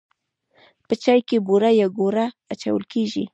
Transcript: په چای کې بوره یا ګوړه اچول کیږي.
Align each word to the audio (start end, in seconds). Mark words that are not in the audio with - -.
په 0.87 0.93
چای 1.03 1.19
کې 1.27 1.37
بوره 1.47 1.71
یا 1.79 1.87
ګوړه 1.97 2.25
اچول 2.51 2.83
کیږي. 2.93 3.25